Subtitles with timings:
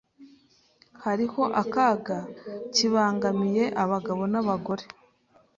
[1.03, 2.17] Hariho akaga
[2.75, 4.83] kibangamiye abagabo n'abagore